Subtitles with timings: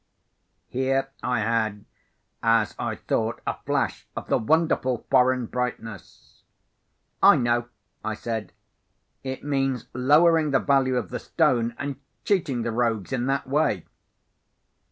[0.67, 1.85] Here I had
[2.41, 6.41] (as I thought) a flash of the wonderful foreign brightness.
[7.21, 7.69] "I know,"
[8.03, 8.51] I said.
[9.21, 13.85] "It means lowering the value of the stone, and cheating the rogues in that way!"